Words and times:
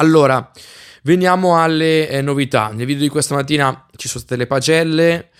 Allora, 0.00 0.48
veniamo 1.02 1.60
alle 1.60 2.08
eh, 2.08 2.22
novità. 2.22 2.68
Nel 2.68 2.86
video 2.86 3.02
di 3.02 3.08
questa 3.08 3.34
mattina 3.34 3.86
ci 3.96 4.06
sono 4.06 4.20
state 4.20 4.36
le 4.36 4.46
pagelle, 4.46 5.30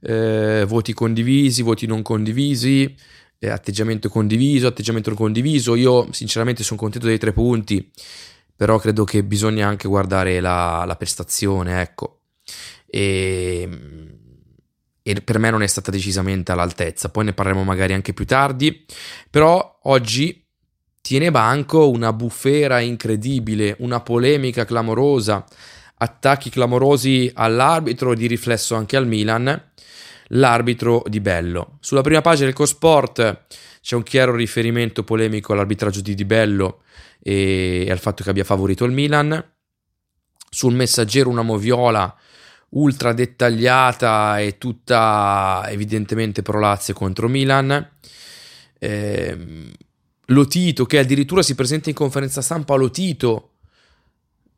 eh, 0.00 0.64
voti 0.66 0.92
condivisi, 0.92 1.62
voti 1.62 1.86
non 1.86 2.02
condivisi, 2.02 2.96
eh, 3.38 3.48
atteggiamento 3.48 4.08
condiviso, 4.08 4.66
atteggiamento 4.66 5.10
non 5.10 5.18
condiviso. 5.18 5.76
Io 5.76 6.12
sinceramente 6.12 6.64
sono 6.64 6.80
contento 6.80 7.06
dei 7.06 7.18
tre 7.18 7.32
punti, 7.32 7.92
però 8.56 8.78
credo 8.78 9.04
che 9.04 9.22
bisogna 9.22 9.68
anche 9.68 9.86
guardare 9.86 10.40
la, 10.40 10.82
la 10.84 10.96
prestazione, 10.96 11.80
ecco. 11.80 12.22
E, 12.86 13.68
e 15.00 15.14
per 15.22 15.38
me 15.38 15.50
non 15.50 15.62
è 15.62 15.66
stata 15.68 15.92
decisamente 15.92 16.50
all'altezza. 16.50 17.08
Poi 17.08 17.26
ne 17.26 17.34
parleremo 17.34 17.62
magari 17.62 17.92
anche 17.92 18.12
più 18.12 18.26
tardi. 18.26 18.84
Però 19.30 19.78
oggi 19.84 20.44
tiene 21.00 21.30
banco 21.30 21.88
una 21.90 22.12
bufera 22.12 22.80
incredibile, 22.80 23.76
una 23.78 24.00
polemica 24.00 24.64
clamorosa, 24.64 25.44
attacchi 25.96 26.50
clamorosi 26.50 27.30
all'arbitro, 27.34 28.14
di 28.14 28.26
riflesso 28.26 28.74
anche 28.74 28.96
al 28.96 29.06
Milan 29.06 29.66
l'arbitro 30.32 31.02
di 31.06 31.20
Bello. 31.20 31.78
Sulla 31.80 32.02
prima 32.02 32.20
pagina 32.20 32.46
del 32.46 32.54
Cosport 32.54 33.46
c'è 33.80 33.94
un 33.96 34.02
chiaro 34.02 34.34
riferimento 34.34 35.04
polemico 35.04 35.52
all'arbitraggio 35.52 36.00
di 36.00 36.14
Di 36.14 36.24
Bello 36.24 36.82
e 37.22 37.86
al 37.90 37.98
fatto 37.98 38.22
che 38.22 38.30
abbia 38.30 38.44
favorito 38.44 38.84
il 38.84 38.92
Milan. 38.92 39.52
Sul 40.50 40.74
messaggero 40.74 41.30
una 41.30 41.42
moviola 41.42 42.14
ultra 42.70 43.12
dettagliata 43.12 44.38
e 44.40 44.58
tutta 44.58 45.64
evidentemente 45.68 46.42
pro 46.42 46.60
Lazio 46.60 46.94
contro 46.94 47.28
Milan. 47.28 47.96
Eh, 48.78 49.38
Lotito 50.30 50.84
che 50.84 50.98
addirittura 50.98 51.42
si 51.42 51.54
presenta 51.54 51.88
in 51.88 51.94
conferenza 51.94 52.42
stampa 52.42 52.74
Lotito 52.74 53.52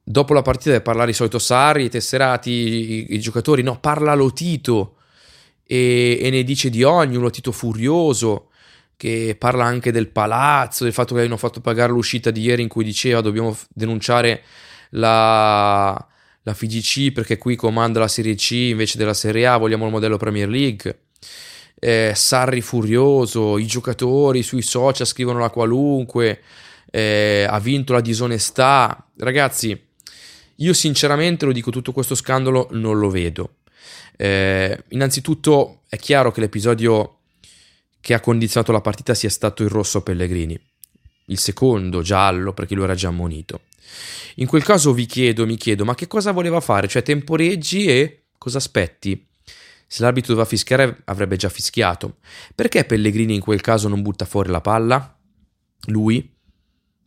dopo 0.03 0.35
la 0.35 0.43
partita 0.43 0.71
deve 0.71 0.83
parlare 0.83 1.11
il 1.11 1.17
solito 1.17 1.39
Sarri, 1.39 1.85
i 1.85 1.89
tesserati, 1.89 2.51
i, 2.51 3.15
i 3.15 3.21
giocatori, 3.21 3.63
no, 3.63 3.79
parla 3.79 4.15
Lotito 4.15 4.97
e, 5.65 6.19
e 6.21 6.31
ne 6.31 6.43
dice 6.43 6.71
di 6.71 6.83
ogni, 6.83 7.17
un 7.17 7.23
Lotito 7.23 7.53
furioso 7.53 8.49
che 8.97 9.37
parla 9.39 9.65
anche 9.65 9.93
del 9.93 10.09
palazzo, 10.09 10.85
del 10.85 10.93
fatto 10.93 11.15
che 11.15 11.23
hanno 11.23 11.37
fatto 11.37 11.61
pagare 11.61 11.93
l'uscita 11.93 12.31
di 12.31 12.43
ieri 12.43 12.63
in 12.63 12.69
cui 12.69 12.85
diceva 12.85 13.21
dobbiamo 13.21 13.57
denunciare 13.73 14.43
la, 14.91 16.07
la 16.43 16.55
FIGC 16.55 17.13
perché 17.13 17.39
qui 17.39 17.55
comanda 17.55 18.01
la 18.01 18.09
Serie 18.09 18.35
C 18.35 18.51
invece 18.51 18.99
della 18.99 19.15
Serie 19.15 19.47
A, 19.47 19.57
vogliamo 19.57 19.87
il 19.87 19.93
modello 19.93 20.17
Premier 20.17 20.49
League. 20.49 21.03
Eh, 21.81 22.13
Sarri 22.15 22.61
furioso, 22.61 23.59
i 23.59 23.67
giocatori 23.67 24.43
sui 24.43 24.63
social 24.63 25.07
scrivono 25.07 25.39
la 25.39 25.51
qualunque, 25.51 26.43
eh, 26.91 27.47
ha 27.49 27.59
vinto 27.59 27.93
la 27.93 28.01
disonestà. 28.01 29.11
Ragazzi, 29.17 29.89
io 30.57 30.73
sinceramente 30.75 31.47
lo 31.47 31.53
dico, 31.53 31.71
tutto 31.71 31.93
questo 31.93 32.15
scandalo 32.15 32.69
non 32.73 32.99
lo 32.99 33.09
vedo. 33.09 33.55
Eh, 34.17 34.85
innanzitutto 34.89 35.81
è 35.89 35.97
chiaro 35.97 36.31
che 36.31 36.41
l'episodio 36.41 37.21
che 38.01 38.13
ha 38.13 38.21
condizionato 38.21 38.73
la 38.73 38.83
partita 38.83 39.15
sia 39.15 39.31
stato 39.31 39.63
il 39.63 39.71
rosso 39.71 40.03
Pellegrini, 40.03 40.59
il 41.27 41.39
secondo 41.39 42.03
giallo 42.03 42.53
perché 42.53 42.75
lo 42.75 42.85
era 42.85 42.95
già 42.95 43.09
ammonito. 43.09 43.63
In 44.37 44.47
quel 44.47 44.63
caso 44.63 44.93
vi 44.93 45.07
chiedo, 45.07 45.47
mi 45.47 45.57
chiedo, 45.57 45.85
ma 45.85 45.95
che 45.95 46.07
cosa 46.07 46.33
voleva 46.33 46.61
fare? 46.61 46.89
Cioè 46.89 47.03
temporeggi 47.03 47.87
e 47.87 48.25
cosa 48.37 48.59
aspetti? 48.59 49.27
Se 49.93 50.03
l'arbitro 50.03 50.35
doveva 50.35 50.49
fischiare 50.49 51.03
avrebbe 51.07 51.35
già 51.35 51.49
fischiato. 51.49 52.19
Perché 52.55 52.85
Pellegrini 52.85 53.35
in 53.35 53.41
quel 53.41 53.61
caso 53.61 53.89
non 53.89 54.03
butta 54.03 54.25
fuori 54.25 54.49
la 54.49 54.61
palla? 54.61 55.19
Lui? 55.87 56.33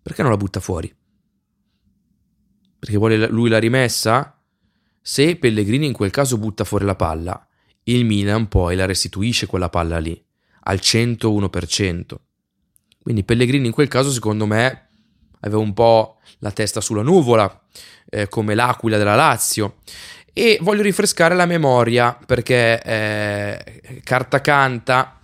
Perché 0.01 0.21
non 0.21 0.31
la 0.31 0.37
butta 0.37 0.59
fuori? 0.59 0.93
Perché 2.77 2.97
vuole 2.97 3.29
lui 3.29 3.47
la 3.47 3.59
rimessa? 3.59 4.37
Se 5.01 5.37
Pellegrini 5.37 5.85
in 5.85 5.93
quel 5.93 6.11
caso 6.11 6.37
butta 6.37 6.65
fuori 6.65 6.83
la 6.83 6.95
palla, 6.95 7.47
il 7.83 8.03
Milan 8.03 8.49
poi 8.49 8.75
la 8.75 8.85
restituisce 8.85 9.45
quella 9.45 9.69
palla 9.69 9.99
lì, 9.99 10.21
al 10.63 10.79
101%. 10.81 12.15
Quindi 13.01 13.23
Pellegrini 13.23 13.67
in 13.67 13.71
quel 13.71 13.87
caso 13.87 14.11
secondo 14.11 14.45
me 14.45 14.89
aveva 15.39 15.61
un 15.61 15.73
po' 15.73 16.17
la 16.39 16.51
testa 16.51 16.81
sulla 16.81 17.01
nuvola, 17.01 17.63
eh, 18.09 18.27
come 18.27 18.55
l'aquila 18.55 18.97
della 18.97 19.15
Lazio. 19.15 19.77
E 20.33 20.57
voglio 20.61 20.81
rinfrescare 20.81 21.35
la 21.35 21.45
memoria 21.45 22.17
perché 22.25 22.81
eh, 22.81 24.01
carta 24.03 24.41
canta 24.41 25.19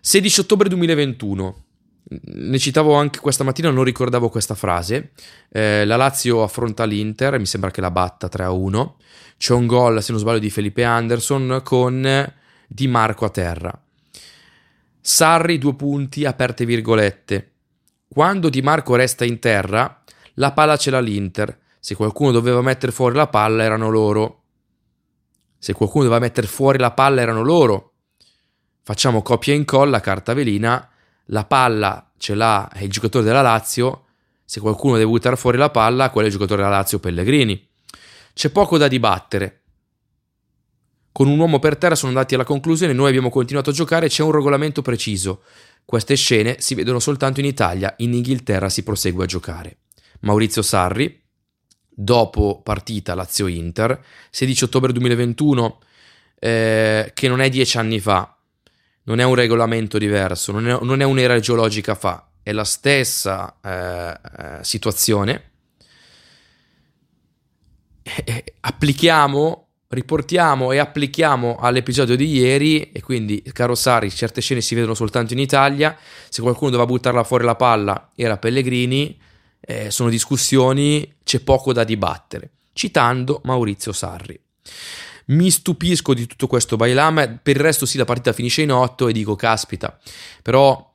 16 0.00 0.40
ottobre 0.40 0.68
2021 0.68 1.62
ne 2.10 2.58
citavo 2.58 2.94
anche 2.94 3.18
questa 3.18 3.44
mattina, 3.44 3.70
non 3.70 3.84
ricordavo 3.84 4.28
questa 4.30 4.54
frase. 4.54 5.10
Eh, 5.50 5.84
la 5.84 5.96
Lazio 5.96 6.42
affronta 6.42 6.84
l'Inter, 6.84 7.38
mi 7.38 7.46
sembra 7.46 7.70
che 7.70 7.80
la 7.80 7.90
batta 7.90 8.28
3-1. 8.28 8.92
C'è 9.36 9.52
un 9.52 9.66
gol, 9.66 10.02
se 10.02 10.12
non 10.12 10.20
sbaglio, 10.20 10.38
di 10.38 10.50
Felipe 10.50 10.84
Anderson 10.84 11.60
con 11.62 12.32
Di 12.66 12.88
Marco 12.88 13.24
a 13.24 13.30
terra. 13.30 13.82
Sarri, 15.00 15.58
due 15.58 15.74
punti, 15.74 16.24
aperte 16.24 16.64
virgolette. 16.64 17.50
Quando 18.08 18.48
Di 18.48 18.62
Marco 18.62 18.94
resta 18.94 19.24
in 19.24 19.38
terra, 19.38 20.02
la 20.34 20.52
palla 20.52 20.76
ce 20.76 20.90
l'ha 20.90 21.00
l'Inter. 21.00 21.58
Se 21.80 21.94
qualcuno 21.94 22.30
doveva 22.30 22.62
mettere 22.62 22.92
fuori 22.92 23.14
la 23.14 23.28
palla, 23.28 23.62
erano 23.62 23.88
loro. 23.88 24.42
Se 25.58 25.72
qualcuno 25.72 26.04
doveva 26.04 26.20
mettere 26.20 26.46
fuori 26.46 26.78
la 26.78 26.92
palla, 26.92 27.20
erano 27.20 27.42
loro. 27.42 27.92
Facciamo 28.82 29.22
copia 29.22 29.52
e 29.52 29.56
incolla, 29.56 30.00
carta 30.00 30.34
velina 30.34 30.90
la 31.30 31.44
palla 31.44 32.10
ce 32.16 32.34
l'ha 32.34 32.70
il 32.80 32.90
giocatore 32.90 33.24
della 33.24 33.42
Lazio, 33.42 34.04
se 34.44 34.60
qualcuno 34.60 34.96
deve 34.96 35.10
buttare 35.10 35.36
fuori 35.36 35.58
la 35.58 35.70
palla, 35.70 36.10
quello 36.10 36.26
è 36.26 36.30
il 36.30 36.36
giocatore 36.36 36.62
della 36.62 36.76
Lazio 36.76 36.98
Pellegrini. 36.98 37.66
C'è 38.32 38.50
poco 38.50 38.78
da 38.78 38.88
dibattere. 38.88 39.62
Con 41.12 41.28
un 41.28 41.38
uomo 41.38 41.58
per 41.58 41.76
terra 41.76 41.94
sono 41.94 42.12
andati 42.12 42.34
alla 42.34 42.44
conclusione, 42.44 42.92
noi 42.92 43.08
abbiamo 43.08 43.28
continuato 43.28 43.70
a 43.70 43.72
giocare, 43.72 44.08
c'è 44.08 44.22
un 44.22 44.30
regolamento 44.30 44.82
preciso. 44.82 45.42
Queste 45.84 46.14
scene 46.14 46.56
si 46.60 46.74
vedono 46.74 46.98
soltanto 46.98 47.40
in 47.40 47.46
Italia, 47.46 47.92
in 47.98 48.14
Inghilterra 48.14 48.68
si 48.68 48.82
prosegue 48.82 49.24
a 49.24 49.26
giocare. 49.26 49.78
Maurizio 50.20 50.62
Sarri, 50.62 51.22
dopo 52.00 52.60
partita 52.62 53.16
Lazio-Inter, 53.16 54.00
16 54.30 54.64
ottobre 54.64 54.92
2021, 54.92 55.80
eh, 56.38 57.10
che 57.12 57.26
non 57.28 57.40
è 57.40 57.48
dieci 57.48 57.76
anni 57.76 57.98
fa, 57.98 58.36
non 59.02 59.18
è 59.18 59.24
un 59.24 59.34
regolamento 59.34 59.98
diverso, 59.98 60.52
non 60.52 60.68
è, 60.68 60.78
non 60.80 61.00
è 61.00 61.04
un'era 61.04 61.40
geologica 61.40 61.96
fa, 61.96 62.28
è 62.40 62.52
la 62.52 62.62
stessa 62.62 63.56
eh, 63.60 64.10
eh 64.10 64.64
situazione. 64.64 65.50
E 68.02 68.54
applichiamo, 68.60 69.66
riportiamo 69.88 70.70
e 70.70 70.78
applichiamo 70.78 71.56
all'episodio 71.56 72.14
di 72.14 72.28
ieri 72.30 72.92
e 72.92 73.02
quindi, 73.02 73.42
caro 73.52 73.74
Sari, 73.74 74.08
certe 74.10 74.40
scene 74.40 74.60
si 74.60 74.76
vedono 74.76 74.94
soltanto 74.94 75.32
in 75.32 75.40
Italia, 75.40 75.98
se 76.28 76.42
qualcuno 76.42 76.70
doveva 76.70 76.88
buttarla 76.88 77.24
fuori 77.24 77.44
la 77.44 77.56
palla 77.56 78.12
era 78.14 78.36
Pellegrini, 78.36 79.18
eh, 79.60 79.90
sono 79.90 80.10
discussioni, 80.10 81.16
c'è 81.24 81.40
poco 81.40 81.72
da 81.72 81.84
dibattere, 81.84 82.50
citando 82.72 83.40
Maurizio 83.44 83.92
Sarri. 83.92 84.38
Mi 85.26 85.50
stupisco 85.50 86.14
di 86.14 86.26
tutto 86.26 86.46
questo 86.46 86.76
Bailam, 86.76 87.40
per 87.42 87.56
il 87.56 87.62
resto 87.62 87.84
sì 87.84 87.98
la 87.98 88.04
partita 88.04 88.32
finisce 88.32 88.62
in 88.62 88.72
8 88.72 89.08
e 89.08 89.12
dico 89.12 89.36
caspita, 89.36 89.98
però 90.42 90.94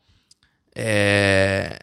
eh, 0.72 1.80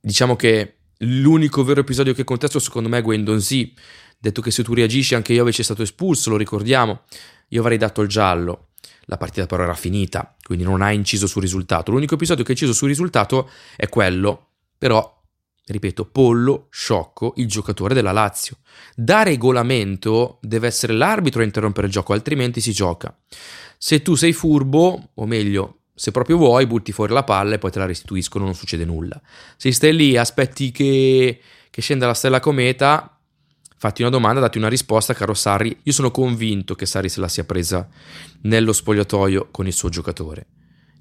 diciamo 0.00 0.36
che 0.36 0.76
l'unico 0.98 1.64
vero 1.64 1.80
episodio 1.80 2.12
che 2.12 2.24
contesto 2.24 2.58
secondo 2.58 2.90
me 2.90 2.98
è 2.98 3.02
Gwendon 3.02 3.40
Z, 3.40 3.72
detto 4.18 4.42
che 4.42 4.50
se 4.50 4.62
tu 4.62 4.74
reagisci 4.74 5.14
anche 5.14 5.32
invece 5.34 5.62
è 5.62 5.64
stato 5.64 5.82
espulso, 5.82 6.30
lo 6.30 6.36
ricordiamo, 6.36 7.02
io 7.48 7.60
avrei 7.60 7.78
dato 7.78 8.02
il 8.02 8.08
giallo. 8.08 8.68
La 9.06 9.18
partita 9.18 9.46
però 9.46 9.62
era 9.64 9.74
finita, 9.74 10.34
quindi 10.42 10.64
non 10.64 10.80
ha 10.80 10.90
inciso 10.90 11.26
sul 11.26 11.42
risultato. 11.42 11.90
L'unico 11.90 12.14
episodio 12.14 12.42
che 12.42 12.50
ha 12.50 12.54
inciso 12.54 12.72
sul 12.72 12.88
risultato 12.88 13.50
è 13.76 13.88
quello, 13.90 14.48
però 14.78 15.22
ripeto, 15.66 16.04
Pollo, 16.06 16.66
sciocco, 16.70 17.34
il 17.36 17.46
giocatore 17.46 17.94
della 17.94 18.12
Lazio. 18.12 18.58
Da 18.94 19.22
regolamento 19.22 20.38
deve 20.40 20.66
essere 20.66 20.92
l'arbitro 20.92 21.40
a 21.40 21.44
interrompere 21.44 21.86
il 21.86 21.92
gioco, 21.92 22.12
altrimenti 22.12 22.60
si 22.60 22.72
gioca. 22.72 23.16
Se 23.78 24.02
tu 24.02 24.14
sei 24.14 24.32
furbo, 24.32 25.10
o 25.14 25.26
meglio, 25.26 25.78
se 25.94 26.10
proprio 26.10 26.36
vuoi, 26.36 26.66
butti 26.66 26.92
fuori 26.92 27.12
la 27.12 27.22
palla 27.22 27.54
e 27.54 27.58
poi 27.58 27.70
te 27.70 27.78
la 27.78 27.86
restituiscono, 27.86 28.44
non 28.44 28.54
succede 28.54 28.84
nulla. 28.84 29.20
Se 29.56 29.70
stai 29.72 29.94
lì, 29.94 30.16
aspetti 30.16 30.70
che, 30.70 31.40
che 31.70 31.80
scenda 31.80 32.06
la 32.06 32.14
stella 32.14 32.40
cometa, 32.40 33.18
fatti 33.76 34.02
una 34.02 34.10
domanda, 34.10 34.40
dati 34.40 34.58
una 34.58 34.68
risposta, 34.68 35.14
caro 35.14 35.34
Sarri. 35.34 35.78
Io 35.84 35.92
sono 35.92 36.10
convinto 36.10 36.74
che 36.74 36.86
Sarri 36.86 37.08
se 37.08 37.20
la 37.20 37.28
sia 37.28 37.44
presa 37.44 37.88
nello 38.42 38.72
spogliatoio 38.72 39.48
con 39.50 39.66
il 39.66 39.72
suo 39.72 39.88
giocatore. 39.88 40.46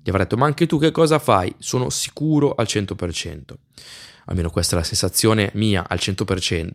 Gli 0.03 0.09
avrà 0.09 0.23
detto, 0.23 0.37
ma 0.37 0.45
anche 0.45 0.67
tu 0.67 0.77
che 0.77 0.91
cosa 0.91 1.17
fai? 1.17 1.55
Sono 1.59 1.89
sicuro 1.89 2.53
al 2.55 2.65
100% 2.69 3.55
almeno 4.25 4.49
questa 4.49 4.75
è 4.75 4.79
la 4.79 4.85
sensazione 4.85 5.51
mia 5.55 5.85
al 5.87 5.97
100%. 5.99 6.69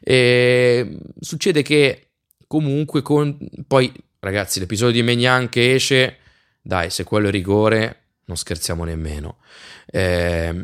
E 0.00 0.98
succede 1.20 1.62
che 1.62 2.08
comunque 2.46 3.02
con 3.02 3.36
poi 3.66 3.92
ragazzi 4.20 4.58
l'episodio 4.58 4.94
di 4.94 5.02
Megnan 5.02 5.48
che 5.48 5.74
esce, 5.74 6.18
dai 6.60 6.90
se 6.90 7.04
quello 7.04 7.28
è 7.28 7.30
rigore 7.30 8.00
non 8.26 8.36
scherziamo 8.36 8.84
nemmeno. 8.84 9.38
Eh, 9.86 10.54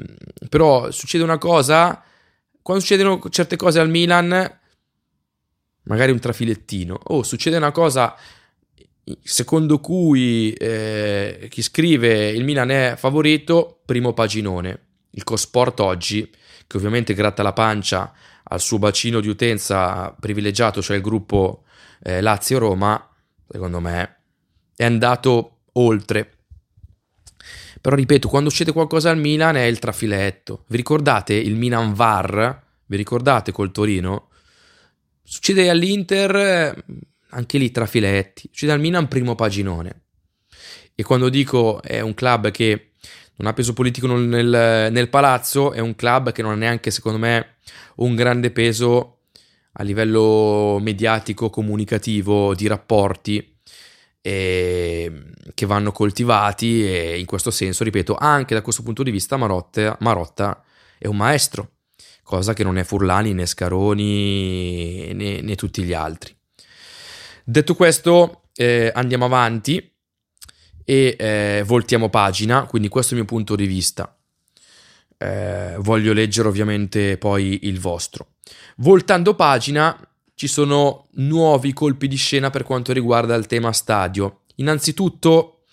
però 0.48 0.90
succede 0.90 1.22
una 1.22 1.38
cosa 1.38 2.02
quando 2.60 2.82
succedono 2.82 3.20
certe 3.28 3.56
cose 3.56 3.80
al 3.80 3.88
Milan, 3.88 4.58
magari 5.84 6.12
un 6.12 6.20
trafilettino, 6.20 6.98
oh, 7.04 7.22
succede 7.22 7.56
una 7.56 7.72
cosa 7.72 8.16
secondo 9.22 9.80
cui 9.80 10.52
eh, 10.52 11.46
chi 11.50 11.62
scrive 11.62 12.28
il 12.30 12.44
Milan 12.44 12.70
è 12.70 12.94
favorito, 12.96 13.80
primo 13.84 14.12
paginone. 14.12 14.86
Il 15.10 15.24
Cosport 15.24 15.80
oggi, 15.80 16.30
che 16.66 16.76
ovviamente 16.76 17.14
gratta 17.14 17.42
la 17.42 17.52
pancia 17.52 18.12
al 18.44 18.60
suo 18.60 18.78
bacino 18.78 19.20
di 19.20 19.28
utenza 19.28 20.14
privilegiato, 20.18 20.80
cioè 20.82 20.96
il 20.96 21.02
gruppo 21.02 21.64
eh, 22.02 22.20
Lazio-Roma, 22.20 23.10
secondo 23.48 23.80
me 23.80 24.16
è 24.76 24.84
andato 24.84 25.58
oltre. 25.72 26.36
Però 27.80 27.96
ripeto, 27.96 28.28
quando 28.28 28.48
succede 28.48 28.72
qualcosa 28.72 29.10
al 29.10 29.18
Milan 29.18 29.56
è 29.56 29.64
il 29.64 29.78
trafiletto. 29.78 30.64
Vi 30.68 30.76
ricordate 30.76 31.34
il 31.34 31.56
Milan 31.56 31.94
VAR? 31.94 32.62
Vi 32.86 32.96
ricordate 32.96 33.52
col 33.52 33.72
Torino? 33.72 34.28
Succede 35.22 35.68
all'Inter, 35.68 36.84
anche 37.32 37.58
lì 37.58 37.70
trafiletti. 37.70 38.42
Succede 38.46 38.72
al 38.72 38.80
Milan 38.80 39.08
primo 39.08 39.34
paginone. 39.34 40.02
E 40.94 41.02
quando 41.02 41.28
dico 41.28 41.82
è 41.82 42.00
un 42.00 42.14
club 42.14 42.50
che 42.50 42.92
non 43.36 43.48
ha 43.48 43.54
peso 43.54 43.72
politico 43.72 44.06
nel, 44.06 44.88
nel 44.90 45.08
palazzo, 45.08 45.72
è 45.72 45.80
un 45.80 45.94
club 45.94 46.32
che 46.32 46.42
non 46.42 46.52
ha 46.52 46.56
neanche, 46.56 46.90
secondo 46.90 47.18
me, 47.18 47.56
un 47.96 48.14
grande 48.14 48.50
peso 48.50 49.18
a 49.72 49.82
livello 49.82 50.78
mediatico, 50.80 51.50
comunicativo, 51.50 52.54
di 52.54 52.66
rapporti 52.66 53.56
eh, 54.20 55.24
che 55.54 55.66
vanno 55.66 55.92
coltivati 55.92 56.86
e 56.86 57.18
in 57.18 57.26
questo 57.26 57.50
senso, 57.50 57.84
ripeto, 57.84 58.14
anche 58.14 58.54
da 58.54 58.62
questo 58.62 58.82
punto 58.82 59.02
di 59.02 59.10
vista 59.10 59.36
Marotta, 59.36 59.96
Marotta 60.00 60.62
è 60.98 61.06
un 61.06 61.16
maestro, 61.16 61.70
cosa 62.22 62.52
che 62.52 62.62
non 62.62 62.76
è 62.78 62.84
Furlani 62.84 63.32
né 63.32 63.46
Scaroni 63.46 65.12
né, 65.14 65.40
né 65.40 65.54
tutti 65.56 65.82
gli 65.82 65.94
altri. 65.94 66.36
Detto 67.44 67.74
questo, 67.74 68.42
eh, 68.54 68.90
andiamo 68.94 69.24
avanti 69.24 69.90
e 70.84 71.16
eh, 71.18 71.62
voltiamo 71.66 72.08
pagina, 72.08 72.66
quindi 72.66 72.88
questo 72.88 73.14
è 73.14 73.16
il 73.16 73.24
mio 73.24 73.32
punto 73.32 73.56
di 73.56 73.66
vista. 73.66 74.16
Eh, 75.18 75.76
voglio 75.78 76.12
leggere 76.12 76.48
ovviamente 76.48 77.18
poi 77.18 77.60
il 77.62 77.80
vostro. 77.80 78.34
Voltando 78.76 79.34
pagina, 79.34 79.96
ci 80.34 80.46
sono 80.48 81.06
nuovi 81.12 81.72
colpi 81.72 82.08
di 82.08 82.16
scena 82.16 82.50
per 82.50 82.64
quanto 82.64 82.92
riguarda 82.92 83.34
il 83.34 83.46
tema 83.46 83.72
stadio. 83.72 84.42
Innanzitutto, 84.56 85.64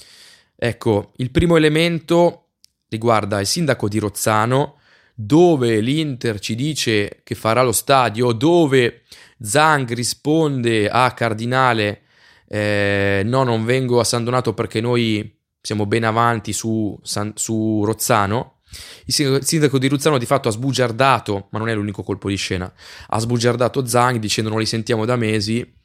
ecco, 0.56 1.13
il 1.18 1.31
primo 1.31 1.56
elemento 1.56 2.50
riguarda 2.89 3.39
il 3.39 3.48
sindaco 3.48 3.88
di 3.88 4.00
Rozzano, 4.00 4.77
dove 5.13 5.80
l'Inter 5.81 6.39
ci 6.39 6.56
dice 6.56 7.21
che 7.24 7.36
farà 7.36 7.62
lo 7.62 7.71
stadio, 7.71 8.31
dove 8.31 9.04
Zang 9.41 9.91
risponde 9.94 10.89
a 10.89 11.12
Cardinale 11.13 12.03
eh, 12.51 13.21
no, 13.25 13.44
non 13.44 13.63
vengo 13.63 14.00
a 14.00 14.03
San 14.03 14.24
Donato 14.24 14.56
perché 14.56 14.81
noi 14.81 15.38
siamo 15.62 15.86
ben 15.86 16.03
avanti 16.03 16.51
su, 16.51 17.00
San, 17.03 17.33
su 17.36 17.83
Rozzano. 17.86 18.62
Il 19.06 19.44
sindaco 19.44 19.77
di 19.77 19.88
Ruzzano 19.88 20.18
di 20.18 20.25
fatto 20.25 20.47
ha 20.47 20.51
sbugiardato, 20.51 21.47
ma 21.51 21.59
non 21.59 21.69
è 21.69 21.75
l'unico 21.75 22.03
colpo 22.03 22.27
di 22.30 22.36
scena, 22.36 22.71
ha 23.07 23.19
sbugiardato 23.19 23.86
Zang 23.86 24.18
dicendo 24.18 24.50
non 24.50 24.59
li 24.59 24.65
sentiamo 24.65 25.06
da 25.06 25.15
mesi, 25.15 25.75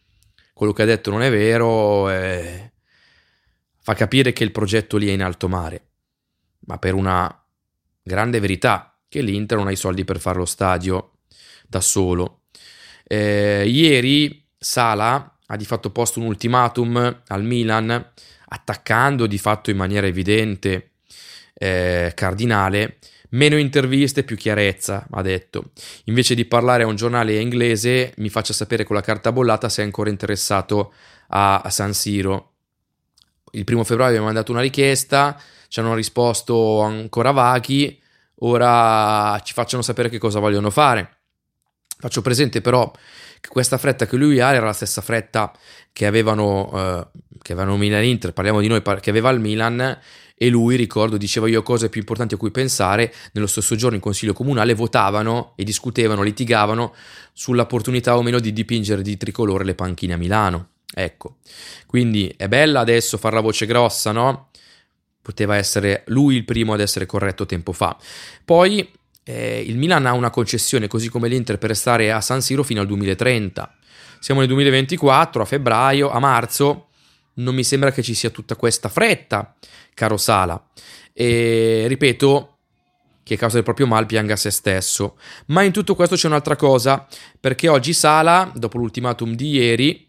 quello 0.53 0.73
che 0.73 0.83
ha 0.83 0.87
detto 0.87 1.11
non 1.11 1.23
è 1.23 1.31
vero, 1.31 2.11
eh, 2.11 2.73
fa 3.81 3.95
capire 3.95 4.33
che 4.33 4.45
il 4.45 4.53
progetto 4.53 4.99
lì 4.99 5.09
è 5.09 5.12
in 5.12 5.23
alto 5.23 5.49
mare, 5.49 5.87
ma 6.67 6.79
per 6.79 6.93
una 6.95 7.45
grande 8.03 8.39
verità, 8.39 8.99
che 9.09 9.23
l'Inter 9.23 9.59
non 9.59 9.69
ha 9.69 9.73
i 9.73 9.77
soldi 9.77 10.05
per 10.05 10.19
fare 10.19 10.39
lo 10.39 10.45
stadio 10.45 11.19
da 11.67 11.81
solo. 11.81 12.44
Eh, 13.06 13.65
ieri 13.67 14.45
Sala 14.59 15.37
ha 15.47 15.56
di 15.56 15.65
fatto 15.65 15.91
posto 15.91 16.21
un 16.21 16.27
ultimatum 16.27 17.23
al 17.27 17.45
Milan, 17.45 18.12
attaccando 18.49 19.27
di 19.27 19.39
fatto 19.39 19.71
in 19.71 19.77
maniera 19.77 20.06
evidente 20.06 20.93
eh, 21.55 22.12
Cardinale, 22.15 22.99
meno 23.31 23.56
interviste, 23.59 24.25
più 24.25 24.37
chiarezza, 24.37 25.06
ha 25.11 25.23
detto. 25.23 25.73
Invece 26.05 26.35
di 26.35 26.45
parlare 26.45 26.85
a 26.85 26.87
un 26.87 26.97
giornale 26.97 27.39
inglese, 27.39 28.15
mi 28.19 28.29
faccia 28.29 28.53
sapere 28.53 28.85
con 28.85 28.97
la 28.97 29.03
carta 29.03 29.33
bollata 29.33 29.69
se 29.69 29.83
è 29.83 29.85
ancora 29.85 30.11
interessato 30.11 30.93
a, 31.29 31.61
a 31.61 31.71
San 31.71 31.93
Siro. 31.95 32.53
Il 33.53 33.65
primo 33.65 33.85
febbraio 33.85 34.09
abbiamo 34.11 34.27
mandato 34.27 34.50
una 34.53 34.61
richiesta, 34.61 35.41
ci 35.69 35.81
hanno 35.81 35.95
risposto 35.95 36.81
ancora 36.81 37.31
vaghi, 37.31 38.00
ora 38.41 39.41
ci 39.45 39.53
facciano 39.53 39.83
sapere 39.83 40.09
che 40.09 40.19
cosa 40.19 40.41
vogliono 40.41 40.71
fare. 40.71 41.19
Faccio 41.99 42.23
presente 42.23 42.61
però 42.61 42.91
che 43.41 43.49
questa 43.49 43.79
fretta 43.79 44.06
che 44.06 44.17
lui 44.17 44.41
ha 44.41 44.52
era 44.52 44.67
la 44.67 44.73
stessa 44.73 45.00
fretta 45.00 45.52
che 45.93 46.06
avevano, 46.06 46.70
eh, 46.75 47.20
che 47.41 47.52
avevano 47.52 47.76
Milan 47.76 48.05
Inter, 48.05 48.32
parliamo 48.32 48.61
di 48.61 48.69
noi, 48.69 48.82
che 49.00 49.11
aveva 49.11 49.31
il 49.31 49.41
Milan 49.41 49.99
e 50.37 50.49
lui, 50.49 50.76
ricordo, 50.76 51.17
diceva 51.17 51.49
io 51.49 51.62
cose 51.62 51.88
più 51.88 52.00
importanti 52.00 52.35
a 52.35 52.37
cui 52.37 52.50
pensare, 52.50 53.14
nello 53.32 53.46
stesso 53.46 53.76
giorno 53.76 53.94
in 53.94 54.02
consiglio 54.02 54.32
comunale 54.32 54.75
votavano 54.75 55.52
e 55.56 55.62
discutevano, 55.62 56.23
litigavano 56.23 56.93
sull'opportunità 57.32 58.17
o 58.17 58.23
meno 58.23 58.40
di 58.40 58.52
dipingere 58.52 59.02
di 59.02 59.17
tricolore 59.17 59.64
le 59.64 59.75
panchine 59.75 60.14
a 60.14 60.17
Milano. 60.17 60.70
Ecco, 60.93 61.37
quindi 61.87 62.32
è 62.37 62.49
bella 62.49 62.81
adesso 62.81 63.17
fare 63.17 63.37
la 63.37 63.40
voce 63.40 63.67
grossa, 63.67 64.11
no? 64.11 64.50
Poteva 65.23 65.56
essere 65.56 66.02
lui 66.08 66.37
il 66.37 66.44
primo 66.44 66.75
ad 66.75 66.81
essere 66.81 67.06
corretto 67.06 67.47
tempo 67.47 67.73
fa. 67.73 67.97
Poi 68.44 68.90
eh, 69.25 69.61
il 69.67 69.76
Milan 69.76 70.06
ha 70.06 70.12
una 70.12 70.31
concessione, 70.31 70.87
così 70.87 71.09
come 71.09 71.29
l'Inter, 71.29 71.59
per 71.59 71.71
restare 71.71 72.12
a 72.12 72.21
San 72.21 72.43
Siro 72.43 72.62
fino 72.62 72.81
al 72.81 72.87
2030. 72.87 73.76
Siamo 74.21 74.41
nel 74.41 74.49
2024, 74.49 75.43
a 75.43 75.44
febbraio, 75.44 76.11
a 76.11 76.19
marzo, 76.19 76.88
non 77.35 77.55
mi 77.55 77.65
sembra 77.65 77.91
che 77.91 78.03
ci 78.03 78.15
sia 78.15 78.31
tutta 78.31 78.56
questa 78.56 78.88
fretta, 78.88 79.55
caro 79.94 80.17
Sala. 80.17 80.62
E 81.12 81.85
ripeto 81.88 82.50
che 83.23 83.35
a 83.35 83.37
causa 83.38 83.55
del 83.55 83.65
proprio 83.65 83.87
mal 83.87 84.06
pianga 84.06 84.37
se 84.37 84.50
stesso. 84.50 85.17
Ma 85.47 85.62
in 85.62 85.73
tutto 85.73 85.94
questo 85.94 86.15
c'è 86.15 86.26
un'altra 86.26 86.56
cosa, 86.56 87.06
perché 87.41 87.69
oggi 87.69 87.93
Sala, 87.93 88.53
dopo 88.55 88.79
l'ultimatum 88.79 89.35
di 89.35 89.49
ieri, 89.50 90.09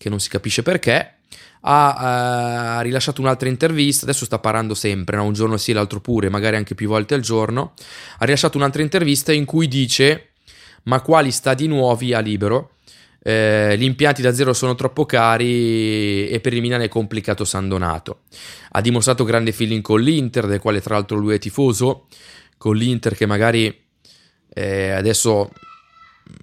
che 0.00 0.08
non 0.08 0.18
si 0.18 0.30
capisce 0.30 0.62
perché, 0.62 1.16
ha 1.60 2.78
uh, 2.78 2.82
rilasciato 2.82 3.20
un'altra 3.20 3.50
intervista, 3.50 4.06
adesso 4.06 4.24
sta 4.24 4.38
parlando 4.38 4.72
sempre, 4.72 5.18
no? 5.18 5.24
un 5.24 5.34
giorno 5.34 5.58
sì, 5.58 5.74
l'altro 5.74 6.00
pure, 6.00 6.30
magari 6.30 6.56
anche 6.56 6.74
più 6.74 6.88
volte 6.88 7.12
al 7.12 7.20
giorno, 7.20 7.74
ha 8.16 8.24
rilasciato 8.24 8.56
un'altra 8.56 8.80
intervista 8.80 9.30
in 9.30 9.44
cui 9.44 9.68
dice 9.68 10.30
ma 10.84 11.02
quali 11.02 11.30
stadi 11.30 11.66
nuovi 11.66 12.14
ha 12.14 12.20
libero? 12.20 12.76
Eh, 13.22 13.76
gli 13.76 13.82
impianti 13.82 14.22
da 14.22 14.32
zero 14.32 14.54
sono 14.54 14.74
troppo 14.74 15.04
cari 15.04 16.28
e 16.28 16.40
per 16.40 16.54
il 16.54 16.62
Milan 16.62 16.80
è 16.80 16.88
complicato 16.88 17.44
San 17.44 17.68
Donato. 17.68 18.20
Ha 18.70 18.80
dimostrato 18.80 19.24
grande 19.24 19.52
feeling 19.52 19.82
con 19.82 20.00
l'Inter, 20.00 20.46
del 20.46 20.60
quale 20.60 20.80
tra 20.80 20.94
l'altro 20.94 21.18
lui 21.18 21.34
è 21.34 21.38
tifoso, 21.38 22.06
con 22.56 22.74
l'Inter 22.74 23.14
che 23.14 23.26
magari 23.26 23.84
eh, 24.48 24.90
adesso 24.92 25.50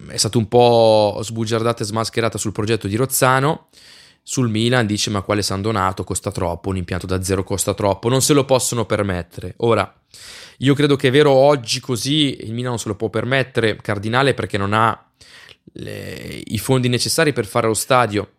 è 0.08 0.16
stato 0.16 0.38
un 0.38 0.48
po' 0.48 1.20
sbugiardata 1.22 1.82
e 1.82 1.86
smascherata 1.86 2.38
sul 2.38 2.52
progetto 2.52 2.86
di 2.86 2.96
Rozzano. 2.96 3.68
Sul 4.22 4.50
Milan 4.50 4.86
dice 4.86 5.08
ma 5.08 5.22
quale 5.22 5.40
San 5.40 5.62
Donato 5.62 6.04
costa 6.04 6.30
troppo, 6.30 6.68
un 6.68 6.76
impianto 6.76 7.06
da 7.06 7.22
zero 7.22 7.44
costa 7.44 7.72
troppo, 7.72 8.10
non 8.10 8.20
se 8.20 8.34
lo 8.34 8.44
possono 8.44 8.84
permettere. 8.84 9.54
Ora, 9.58 9.90
io 10.58 10.74
credo 10.74 10.96
che 10.96 11.08
è 11.08 11.10
vero 11.10 11.30
oggi 11.30 11.80
così 11.80 12.36
il 12.40 12.52
Milan 12.52 12.70
non 12.70 12.78
se 12.78 12.88
lo 12.88 12.94
può 12.94 13.08
permettere, 13.08 13.76
Cardinale 13.76 14.34
perché 14.34 14.58
non 14.58 14.74
ha 14.74 15.08
le, 15.72 16.42
i 16.44 16.58
fondi 16.58 16.88
necessari 16.88 17.32
per 17.32 17.46
fare 17.46 17.68
lo 17.68 17.74
stadio. 17.74 18.32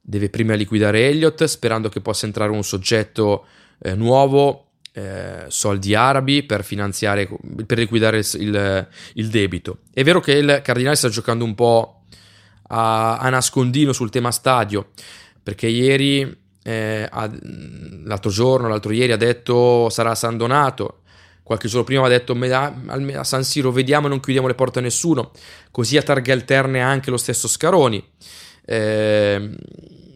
Deve 0.00 0.30
prima 0.30 0.54
liquidare 0.54 1.08
Elliott 1.08 1.44
sperando 1.44 1.90
che 1.90 2.00
possa 2.00 2.24
entrare 2.24 2.50
un 2.50 2.64
soggetto 2.64 3.44
eh, 3.82 3.94
nuovo, 3.94 4.69
eh, 4.92 5.44
soldi 5.48 5.94
arabi 5.94 6.42
per 6.42 6.64
finanziare, 6.64 7.28
per 7.66 7.78
liquidare 7.78 8.18
il, 8.18 8.88
il, 9.14 9.28
debito. 9.28 9.78
È 9.92 10.02
vero 10.02 10.20
che 10.20 10.32
il 10.32 10.60
Cardinale 10.62 10.96
sta 10.96 11.08
giocando 11.08 11.44
un 11.44 11.54
po' 11.54 12.02
a, 12.68 13.18
a 13.18 13.28
nascondino 13.28 13.92
sul 13.92 14.10
tema 14.10 14.30
stadio, 14.30 14.90
perché 15.42 15.66
ieri, 15.66 16.36
eh, 16.62 17.08
l'altro 18.04 18.30
giorno, 18.30 18.68
l'altro 18.68 18.92
ieri 18.92 19.12
ha 19.12 19.16
detto 19.16 19.88
sarà 19.90 20.14
San 20.14 20.36
Donato, 20.36 21.00
Qualche 21.50 21.66
giorno 21.66 21.84
prima 21.84 22.06
ha 22.06 22.08
detto 22.08 22.38
a 22.38 23.24
San 23.24 23.42
Siro 23.42 23.72
vediamo 23.72 24.06
e 24.06 24.08
non 24.08 24.20
chiudiamo 24.20 24.46
le 24.46 24.54
porte 24.54 24.78
a 24.78 24.82
nessuno, 24.82 25.32
così 25.72 25.96
a 25.96 26.02
targhe 26.02 26.30
alterne 26.30 26.80
anche 26.80 27.10
lo 27.10 27.16
stesso 27.16 27.48
Scaroni. 27.48 28.00
Eh, 28.64 29.50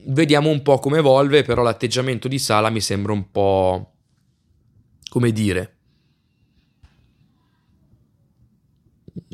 vediamo 0.06 0.50
un 0.50 0.62
po' 0.62 0.78
come 0.78 0.98
evolve, 0.98 1.42
però 1.42 1.62
l'atteggiamento 1.62 2.28
di 2.28 2.38
Sala 2.38 2.70
mi 2.70 2.80
sembra 2.80 3.12
un 3.12 3.32
po' 3.32 3.93
come 5.14 5.30
dire 5.30 5.76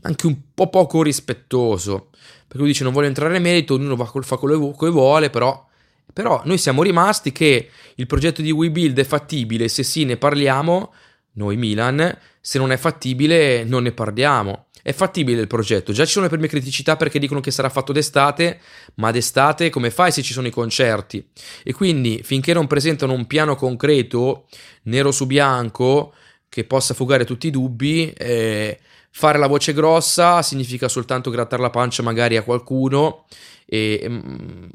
anche 0.02 0.26
un 0.26 0.36
po' 0.52 0.68
poco 0.68 1.02
rispettoso, 1.02 2.10
perché 2.10 2.58
lui 2.58 2.68
dice 2.68 2.84
non 2.84 2.92
voglio 2.92 3.06
entrare 3.06 3.36
in 3.36 3.42
merito, 3.42 3.74
ognuno 3.74 3.96
fa 3.96 4.36
quello 4.36 4.72
che 4.72 4.90
vuole, 4.90 5.30
però 5.30 5.66
però 6.12 6.42
noi 6.44 6.58
siamo 6.58 6.82
rimasti 6.82 7.32
che 7.32 7.70
il 7.94 8.06
progetto 8.06 8.42
di 8.42 8.50
WeBuild 8.50 8.98
è 8.98 9.04
fattibile, 9.04 9.68
se 9.68 9.82
sì 9.82 10.04
ne 10.04 10.18
parliamo, 10.18 10.92
noi 11.34 11.56
Milan, 11.56 12.18
se 12.40 12.58
non 12.58 12.72
è 12.72 12.76
fattibile 12.76 13.64
non 13.64 13.84
ne 13.84 13.92
parliamo. 13.92 14.66
È 14.82 14.92
fattibile 14.92 15.40
il 15.40 15.46
progetto. 15.46 15.92
Già 15.92 16.04
ci 16.04 16.12
sono 16.12 16.24
le 16.24 16.30
prime 16.30 16.48
criticità 16.48 16.96
perché 16.96 17.18
dicono 17.18 17.40
che 17.40 17.50
sarà 17.50 17.68
fatto 17.68 17.92
d'estate, 17.92 18.60
ma 18.96 19.10
d'estate 19.10 19.70
come 19.70 19.90
fai 19.90 20.12
se 20.12 20.22
ci 20.22 20.32
sono 20.32 20.46
i 20.46 20.50
concerti? 20.50 21.26
E 21.62 21.72
quindi 21.72 22.20
finché 22.22 22.52
non 22.52 22.66
presentano 22.66 23.12
un 23.12 23.26
piano 23.26 23.56
concreto, 23.56 24.46
nero 24.84 25.10
su 25.12 25.26
bianco, 25.26 26.14
che 26.48 26.64
possa 26.64 26.94
fugare 26.94 27.24
tutti 27.24 27.46
i 27.46 27.50
dubbi, 27.50 28.12
eh, 28.12 28.78
fare 29.10 29.38
la 29.38 29.46
voce 29.46 29.72
grossa 29.72 30.42
significa 30.42 30.88
soltanto 30.88 31.30
grattare 31.30 31.62
la 31.62 31.70
pancia 31.70 32.02
magari 32.02 32.36
a 32.36 32.42
qualcuno 32.42 33.26
e 33.66 34.04
mm, 34.08 34.68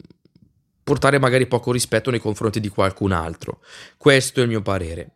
portare 0.84 1.20
magari 1.20 1.48
poco 1.48 1.72
rispetto 1.72 2.12
nei 2.12 2.20
confronti 2.20 2.60
di 2.60 2.70
qualcun 2.70 3.12
altro. 3.12 3.60
Questo 3.98 4.40
è 4.40 4.44
il 4.44 4.50
mio 4.50 4.62
parere. 4.62 5.12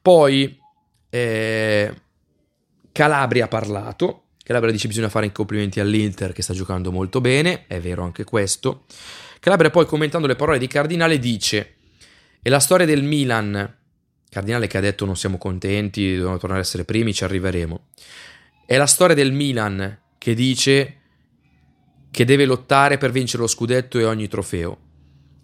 Poi 0.00 0.60
eh, 1.10 1.94
Calabria 2.92 3.44
ha 3.44 3.48
parlato. 3.48 4.22
Calabria 4.46 4.70
dice 4.70 4.86
bisogna 4.86 5.08
fare 5.08 5.26
i 5.26 5.32
complimenti 5.32 5.80
all'Inter 5.80 6.32
che 6.32 6.40
sta 6.40 6.54
giocando 6.54 6.92
molto 6.92 7.20
bene, 7.20 7.66
è 7.66 7.80
vero 7.80 8.04
anche 8.04 8.22
questo. 8.22 8.84
Calabria 9.40 9.70
poi 9.70 9.86
commentando 9.86 10.28
le 10.28 10.36
parole 10.36 10.58
di 10.58 10.68
Cardinale 10.68 11.18
dice 11.18 11.74
è 12.40 12.48
la 12.48 12.60
storia 12.60 12.86
del 12.86 13.02
Milan, 13.02 13.76
Cardinale 14.30 14.68
che 14.68 14.78
ha 14.78 14.80
detto 14.80 15.04
non 15.04 15.16
siamo 15.16 15.36
contenti, 15.36 16.14
dobbiamo 16.14 16.38
tornare 16.38 16.60
a 16.60 16.64
essere 16.64 16.84
primi, 16.84 17.12
ci 17.12 17.24
arriveremo. 17.24 17.88
È 18.64 18.76
la 18.76 18.86
storia 18.86 19.16
del 19.16 19.32
Milan 19.32 19.98
che 20.16 20.32
dice 20.32 20.96
che 22.12 22.24
deve 22.24 22.44
lottare 22.44 22.98
per 22.98 23.10
vincere 23.10 23.42
lo 23.42 23.48
scudetto 23.48 23.98
e 23.98 24.04
ogni 24.04 24.28
trofeo. 24.28 24.78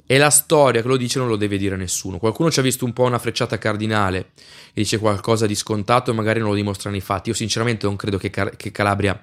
È 0.05 0.19
la 0.19 0.31
storia 0.31 0.83
che 0.83 0.89
lo 0.89 0.97
dice, 0.97 1.19
non 1.19 1.29
lo 1.29 1.37
deve 1.37 1.57
dire 1.57 1.77
nessuno. 1.77 2.19
Qualcuno 2.19 2.51
ci 2.51 2.61
ha 2.61 2.63
visto 2.63 2.85
un 2.85 2.93
po' 2.93 3.05
una 3.05 3.19
frecciata 3.19 3.57
cardinale 3.57 4.33
e 4.69 4.83
dice 4.83 4.99
qualcosa 4.99 5.47
di 5.47 5.55
scontato 5.55 6.11
e 6.11 6.15
magari 6.15 6.41
non 6.41 6.51
lo 6.51 6.55
dimostra 6.55 6.91
nei 6.91 7.01
fatti. 7.01 7.31
Io 7.31 7.35
sinceramente 7.35 7.87
non 7.87 7.97
credo 7.97 8.19
che, 8.19 8.29
Car- 8.29 8.57
che 8.57 8.71
Calabria 8.71 9.21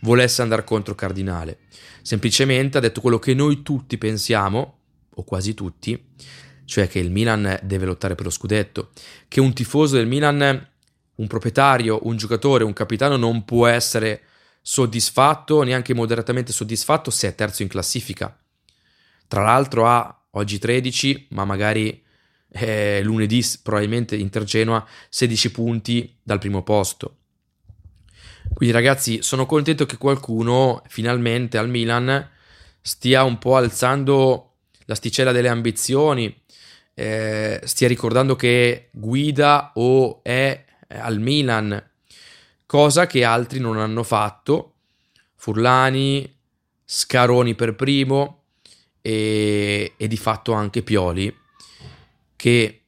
volesse 0.00 0.40
andare 0.42 0.64
contro 0.64 0.94
Cardinale. 0.94 1.58
Semplicemente 2.02 2.78
ha 2.78 2.80
detto 2.80 3.00
quello 3.00 3.18
che 3.18 3.34
noi 3.34 3.62
tutti 3.62 3.98
pensiamo, 3.98 4.78
o 5.14 5.24
quasi 5.24 5.54
tutti, 5.54 6.02
cioè 6.64 6.88
che 6.88 6.98
il 6.98 7.10
Milan 7.10 7.58
deve 7.62 7.84
lottare 7.84 8.14
per 8.14 8.24
lo 8.24 8.30
scudetto, 8.30 8.90
che 9.28 9.40
un 9.40 9.52
tifoso 9.52 9.96
del 9.96 10.06
Milan, 10.06 10.68
un 11.16 11.26
proprietario, 11.26 12.00
un 12.04 12.16
giocatore, 12.16 12.64
un 12.64 12.72
capitano 12.72 13.16
non 13.16 13.44
può 13.44 13.66
essere 13.66 14.22
soddisfatto, 14.62 15.62
neanche 15.62 15.94
moderatamente 15.94 16.52
soddisfatto 16.52 17.10
se 17.10 17.28
è 17.28 17.34
terzo 17.34 17.62
in 17.62 17.68
classifica. 17.68 18.34
Tra 19.26 19.42
l'altro 19.42 19.86
ha 19.86 20.19
oggi 20.32 20.58
13, 20.58 21.28
ma 21.30 21.44
magari 21.44 22.02
eh, 22.52 23.00
lunedì 23.02 23.44
probabilmente 23.62 24.16
Inter 24.16 24.44
Genoa 24.44 24.86
16 25.08 25.50
punti 25.50 26.16
dal 26.22 26.38
primo 26.38 26.62
posto. 26.62 27.16
Quindi 28.52 28.74
ragazzi, 28.74 29.22
sono 29.22 29.46
contento 29.46 29.86
che 29.86 29.96
qualcuno 29.96 30.82
finalmente 30.88 31.56
al 31.56 31.68
Milan 31.68 32.28
stia 32.80 33.22
un 33.22 33.38
po' 33.38 33.56
alzando 33.56 34.54
l'asticella 34.86 35.32
delle 35.32 35.48
ambizioni, 35.48 36.34
eh, 36.94 37.60
stia 37.64 37.88
ricordando 37.88 38.34
che 38.34 38.88
guida 38.92 39.72
o 39.74 40.22
è 40.22 40.64
al 40.88 41.20
Milan, 41.20 41.90
cosa 42.66 43.06
che 43.06 43.24
altri 43.24 43.60
non 43.60 43.78
hanno 43.78 44.02
fatto. 44.02 44.74
Furlani, 45.36 46.36
Scaroni 46.84 47.54
per 47.54 47.76
primo, 47.76 48.39
e, 49.00 49.94
e 49.96 50.08
di 50.08 50.16
fatto 50.16 50.52
anche 50.52 50.82
Pioli 50.82 51.34
che 52.36 52.82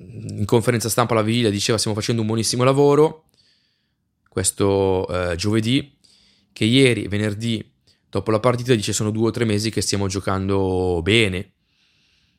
in 0.00 0.44
conferenza 0.44 0.88
stampa 0.88 1.14
alla 1.14 1.22
vigilia 1.22 1.50
diceva 1.50 1.78
stiamo 1.78 1.96
facendo 1.96 2.20
un 2.20 2.28
buonissimo 2.28 2.62
lavoro 2.64 3.28
questo 4.28 5.06
eh, 5.08 5.36
giovedì 5.36 5.96
che 6.52 6.64
ieri 6.64 7.08
venerdì 7.08 7.72
dopo 8.08 8.30
la 8.30 8.40
partita 8.40 8.74
dice 8.74 8.92
sono 8.92 9.10
due 9.10 9.28
o 9.28 9.30
tre 9.30 9.44
mesi 9.44 9.70
che 9.70 9.80
stiamo 9.80 10.06
giocando 10.06 11.00
bene. 11.02 11.52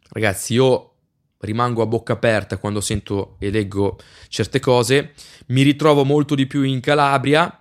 Ragazzi 0.09 0.53
io 0.53 0.93
rimango 1.39 1.81
a 1.81 1.85
bocca 1.85 2.13
aperta 2.13 2.57
quando 2.57 2.81
sento 2.81 3.37
e 3.39 3.49
leggo 3.49 3.97
certe 4.27 4.59
cose. 4.59 5.13
Mi 5.47 5.61
ritrovo 5.61 6.03
molto 6.03 6.35
di 6.35 6.47
più 6.47 6.63
in 6.63 6.79
Calabria 6.79 7.58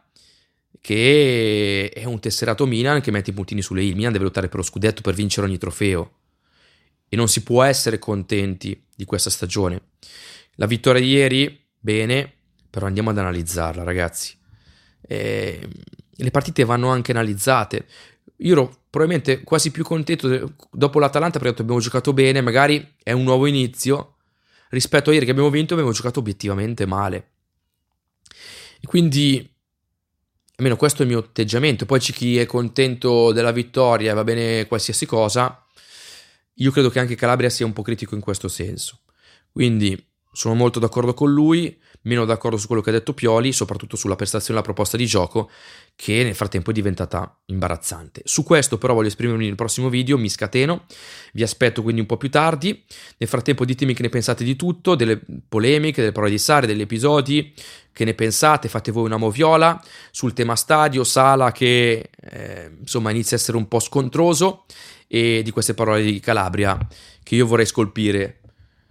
che 0.80 1.90
è 1.94 2.04
un 2.04 2.20
tesserato 2.20 2.66
Milan 2.66 3.00
che 3.00 3.10
mette 3.10 3.30
i 3.30 3.34
puntini 3.34 3.62
sulle. 3.62 3.84
Il 3.84 3.96
Milan 3.96 4.12
deve 4.12 4.24
lottare 4.24 4.48
per 4.48 4.58
lo 4.58 4.64
scudetto 4.64 5.02
per 5.02 5.14
vincere 5.14 5.46
ogni 5.46 5.58
trofeo 5.58 6.12
e 7.08 7.16
non 7.16 7.28
si 7.28 7.42
può 7.42 7.62
essere 7.62 7.98
contenti 7.98 8.80
di 8.94 9.04
questa 9.04 9.30
stagione. 9.30 9.80
La 10.54 10.66
vittoria 10.66 11.00
di 11.00 11.08
ieri, 11.08 11.66
bene, 11.78 12.32
però 12.68 12.86
andiamo 12.86 13.10
ad 13.10 13.18
analizzarla, 13.18 13.82
ragazzi. 13.82 14.36
E 15.00 15.68
le 16.10 16.30
partite 16.30 16.64
vanno 16.64 16.88
anche 16.88 17.12
analizzate. 17.12 17.86
Io 18.38 18.52
ero 18.52 18.82
probabilmente 18.90 19.42
quasi 19.42 19.70
più 19.70 19.84
contento 19.84 20.54
dopo 20.70 20.98
l'Atalanta 20.98 21.38
perché 21.38 21.62
abbiamo 21.62 21.80
giocato 21.80 22.12
bene, 22.12 22.40
magari 22.40 22.94
è 23.02 23.12
un 23.12 23.24
nuovo 23.24 23.46
inizio 23.46 24.16
rispetto 24.70 25.10
a 25.10 25.12
ieri 25.12 25.24
che 25.24 25.30
abbiamo 25.30 25.50
vinto, 25.50 25.74
abbiamo 25.74 25.92
giocato 25.92 26.18
obiettivamente 26.18 26.86
male. 26.86 27.30
E 28.80 28.86
quindi 28.86 29.56
Almeno 30.60 30.76
questo 30.76 31.02
è 31.02 31.04
il 31.04 31.12
mio 31.12 31.20
atteggiamento. 31.20 31.86
Poi 31.86 32.00
c'è 32.00 32.12
chi 32.12 32.36
è 32.36 32.44
contento 32.44 33.32
della 33.32 33.52
vittoria 33.52 34.10
e 34.10 34.14
va 34.14 34.24
bene 34.24 34.66
qualsiasi 34.66 35.06
cosa. 35.06 35.64
Io 36.54 36.72
credo 36.72 36.90
che 36.90 36.98
anche 36.98 37.14
Calabria 37.14 37.48
sia 37.48 37.64
un 37.64 37.72
po' 37.72 37.82
critico 37.82 38.16
in 38.16 38.20
questo 38.20 38.48
senso. 38.48 39.02
Quindi 39.52 40.07
sono 40.38 40.54
molto 40.54 40.78
d'accordo 40.78 41.14
con 41.14 41.32
lui, 41.32 41.76
meno 42.02 42.24
d'accordo 42.24 42.56
su 42.58 42.68
quello 42.68 42.80
che 42.80 42.90
ha 42.90 42.92
detto 42.92 43.12
Pioli, 43.12 43.52
soprattutto 43.52 43.96
sulla 43.96 44.14
prestazione 44.14 44.56
e 44.56 44.62
la 44.62 44.64
proposta 44.64 44.96
di 44.96 45.04
gioco, 45.04 45.50
che 45.96 46.22
nel 46.22 46.36
frattempo 46.36 46.70
è 46.70 46.72
diventata 46.72 47.40
imbarazzante. 47.46 48.20
Su 48.24 48.44
questo 48.44 48.78
però 48.78 48.94
voglio 48.94 49.08
esprimermi 49.08 49.46
nel 49.46 49.56
prossimo 49.56 49.88
video, 49.88 50.16
mi 50.16 50.28
scateno, 50.28 50.84
vi 51.32 51.42
aspetto 51.42 51.82
quindi 51.82 52.02
un 52.02 52.06
po' 52.06 52.18
più 52.18 52.30
tardi. 52.30 52.84
Nel 53.16 53.28
frattempo 53.28 53.64
ditemi 53.64 53.94
che 53.94 54.02
ne 54.02 54.10
pensate 54.10 54.44
di 54.44 54.54
tutto, 54.54 54.94
delle 54.94 55.20
polemiche, 55.48 56.02
delle 56.02 56.12
parole 56.12 56.30
di 56.30 56.38
Sare, 56.38 56.68
degli 56.68 56.82
episodi, 56.82 57.52
che 57.92 58.04
ne 58.04 58.14
pensate, 58.14 58.68
fate 58.68 58.92
voi 58.92 59.06
una 59.06 59.16
moviola 59.16 59.82
sul 60.12 60.34
tema 60.34 60.54
stadio, 60.54 61.02
sala 61.02 61.50
che 61.50 62.10
eh, 62.16 62.70
insomma 62.78 63.10
inizia 63.10 63.36
a 63.36 63.40
essere 63.40 63.56
un 63.56 63.66
po' 63.66 63.80
scontroso 63.80 64.66
e 65.08 65.42
di 65.42 65.50
queste 65.50 65.74
parole 65.74 66.02
di 66.02 66.20
Calabria 66.20 66.78
che 67.24 67.34
io 67.34 67.44
vorrei 67.44 67.66
scolpire 67.66 68.38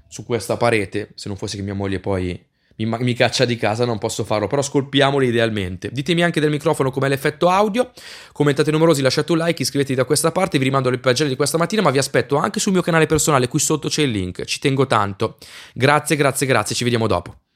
su 0.08 0.26
questa 0.26 0.58
parete, 0.58 1.10
se 1.16 1.28
non 1.28 1.38
fosse 1.38 1.58
che 1.58 1.64
mia 1.64 1.74
moglie 1.74 2.00
poi 2.00 2.40
mi, 2.78 2.98
mi, 3.00 3.14
caccia 3.14 3.46
di 3.46 3.56
casa, 3.56 3.86
non 3.86 3.98
posso 3.98 4.24
farlo, 4.24 4.48
però 4.48 4.62
scolpiamoli 4.62 5.28
idealmente. 5.28 5.90
Ditemi 5.92 6.24
anche 6.24 6.40
del 6.40 6.52
microfono 6.52 6.92
com'è 6.92 7.08
l'effetto 7.08 7.50
audio, 7.50 7.92
commentate 8.32 8.72
numerosi, 8.72 9.02
lasciate 9.02 9.32
un 9.32 9.40
like, 9.40 9.62
iscrivetevi 9.62 9.96
da 9.96 10.06
questa 10.06 10.32
parte, 10.32 10.58
vi 10.58 10.66
rimando 10.66 10.90
alle 10.90 11.00
pagine 11.00 11.30
di 11.30 11.36
questa 11.36 11.58
mattina, 11.58 11.82
ma 11.82 11.90
vi 11.90 11.98
aspetto 11.98 12.38
anche 12.38 12.60
sul 12.60 12.74
mio 12.74 12.82
canale 12.82 13.08
personale, 13.08 13.48
qui 13.48 13.60
sotto 13.60 13.88
c'è 13.90 14.04
il 14.04 14.12
link, 14.12 14.44
ci 14.46 14.60
tengo 14.60 14.86
tanto. 14.86 15.38
Grazie, 15.74 16.16
grazie, 16.16 16.46
grazie, 16.46 16.76
ci 16.76 16.84
vediamo 16.84 17.08
dopo. 17.08 17.47